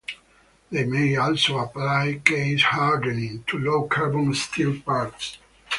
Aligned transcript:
They 0.71 0.83
may 0.83 1.15
also 1.15 1.59
apply 1.59 2.21
case 2.25 2.63
hardening 2.63 3.43
to 3.45 3.59
low 3.59 3.87
carbon 3.87 4.33
steel 4.33 4.81
parts. 4.81 5.37